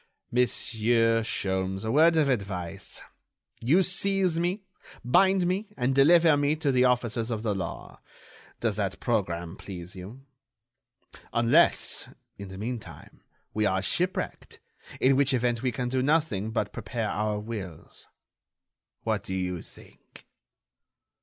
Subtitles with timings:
[0.31, 3.01] Monsieur Sholmes, a word of advice;
[3.59, 4.63] you seize me,
[5.05, 8.01] bind me and deliver me to the officers of the law.
[8.59, 10.25] Does that programme please you?...
[11.33, 12.09] Unless,
[12.39, 13.21] in the meantime,
[13.53, 14.59] we are shipwrecked,
[14.99, 18.07] in which event we can do nothing but prepare our wills.
[19.03, 20.25] What do you think?"